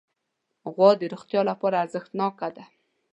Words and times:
غوا 0.73 0.89
د 0.99 1.03
روغتیا 1.13 1.41
لپاره 1.49 1.81
ارزښتناکه 1.83 2.47
ده. 2.55 2.63